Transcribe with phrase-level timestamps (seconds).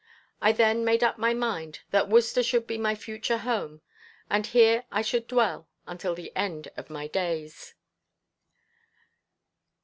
[0.41, 3.81] I then made up my mind that Worcester should be my future home,
[4.31, 7.75] and here I should dwell until the end of my days.